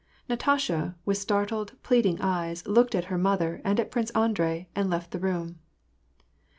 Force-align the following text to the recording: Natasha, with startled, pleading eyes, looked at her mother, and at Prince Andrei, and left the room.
Natasha, 0.27 0.95
with 1.05 1.19
startled, 1.19 1.73
pleading 1.83 2.19
eyes, 2.21 2.65
looked 2.65 2.95
at 2.95 3.05
her 3.05 3.19
mother, 3.19 3.61
and 3.63 3.79
at 3.79 3.91
Prince 3.91 4.09
Andrei, 4.15 4.67
and 4.75 4.89
left 4.89 5.11
the 5.11 5.19
room. 5.19 5.59